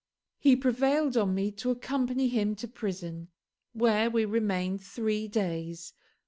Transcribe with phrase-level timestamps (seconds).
[0.39, 3.27] He prevailed on me to accompany him to prison,
[3.73, 5.93] where we remained three days.